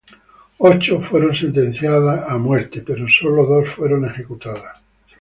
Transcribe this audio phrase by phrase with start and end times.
[0.57, 4.81] Ocho fueron sentenciadas a muerte pero sólo dos fueron ejecutadas.